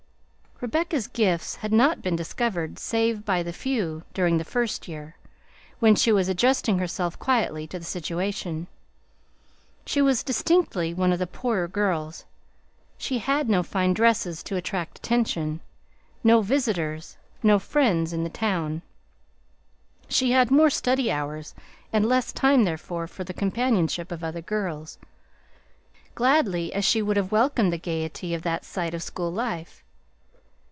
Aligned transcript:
Rebecca's 0.63 1.07
gifts 1.07 1.55
had 1.55 1.73
not 1.73 2.03
been 2.03 2.15
discovered 2.15 2.77
save 2.77 3.25
by 3.25 3.41
the 3.41 3.51
few, 3.51 4.03
during 4.13 4.37
the 4.37 4.43
first 4.43 4.87
year, 4.87 5.15
when 5.79 5.95
she 5.95 6.11
was 6.11 6.29
adjusting 6.29 6.77
herself 6.77 7.17
quietly 7.17 7.65
to 7.65 7.79
the 7.79 7.83
situation. 7.83 8.67
She 9.87 10.03
was 10.03 10.21
distinctly 10.21 10.93
one 10.93 11.11
of 11.11 11.17
the 11.17 11.25
poorer 11.25 11.67
girls; 11.67 12.25
she 12.99 13.17
had 13.17 13.49
no 13.49 13.63
fine 13.63 13.95
dresses 13.95 14.43
to 14.43 14.55
attract 14.55 14.99
attention, 14.99 15.61
no 16.23 16.43
visitors, 16.43 17.17
no 17.41 17.57
friends 17.57 18.13
in 18.13 18.23
the 18.23 18.29
town. 18.29 18.83
She 20.09 20.29
had 20.29 20.51
more 20.51 20.69
study 20.69 21.11
hours, 21.11 21.55
and 21.91 22.05
less 22.07 22.31
time, 22.31 22.65
therefore, 22.65 23.07
for 23.07 23.23
the 23.23 23.33
companionship 23.33 24.11
of 24.11 24.23
other 24.23 24.41
girls, 24.41 24.99
gladly 26.13 26.71
as 26.71 26.85
she 26.85 27.01
would 27.01 27.17
have 27.17 27.31
welcomed 27.31 27.73
the 27.73 27.79
gayety 27.79 28.35
of 28.35 28.43
that 28.43 28.63
side 28.63 28.93
of 28.93 29.01
school 29.01 29.33
life. 29.33 29.83